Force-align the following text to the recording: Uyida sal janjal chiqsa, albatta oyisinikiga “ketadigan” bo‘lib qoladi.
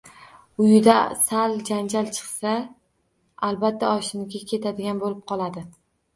Uyida 0.61 0.95
sal 1.27 1.53
janjal 1.67 2.09
chiqsa, 2.15 2.55
albatta 3.51 3.93
oyisinikiga 3.93 4.53
“ketadigan” 4.55 5.05
bo‘lib 5.05 5.23
qoladi. 5.35 5.67